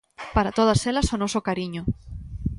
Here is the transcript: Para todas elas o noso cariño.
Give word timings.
Para 0.35 0.55
todas 0.59 0.79
elas 0.91 1.07
o 1.13 1.17
noso 1.21 1.39
cariño. 1.47 1.81